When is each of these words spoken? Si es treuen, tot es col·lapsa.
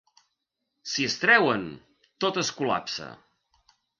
Si 0.93 1.05
es 1.09 1.17
treuen, 1.25 1.67
tot 2.25 2.41
es 2.45 2.51
col·lapsa. 2.61 3.13